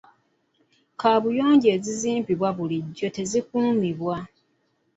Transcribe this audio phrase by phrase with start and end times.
[0.99, 4.17] Kaabuyonjo ezizimbibwa bulijjo tezikuumibwa.